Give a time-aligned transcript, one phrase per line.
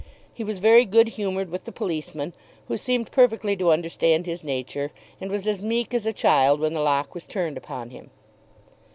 [0.33, 2.33] He was very good humoured with the policeman,
[2.67, 4.89] who seemed perfectly to understand his nature,
[5.21, 8.09] and was as meek as a child when the lock was turned upon him.